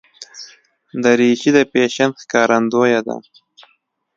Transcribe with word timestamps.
دریشي 1.03 1.51
د 1.55 1.57
فیشن 1.71 2.09
ښکارندویه 2.21 3.01
ده. 3.07 3.17